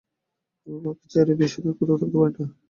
আমি 0.67 0.77
মাকে 0.83 1.05
ছেড়ে 1.11 1.33
বেশি 1.41 1.57
দিন 1.63 1.73
কোথাও 1.79 1.99
থাকতে 2.01 2.17
পারি 2.19 2.33
নে। 2.37 2.45